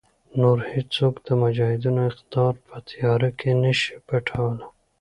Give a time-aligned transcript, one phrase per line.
[0.39, 4.65] نور هېڅوک د مجاهدینو اقتدار په تیاره کې نشي پټولای.